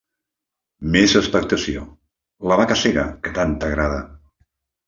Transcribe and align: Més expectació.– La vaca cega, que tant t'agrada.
Més 0.95 1.13
expectació.– 1.19 1.85
La 2.53 2.59
vaca 2.63 2.81
cega, 2.85 3.07
que 3.27 3.35
tant 3.39 3.55
t'agrada. 3.65 4.05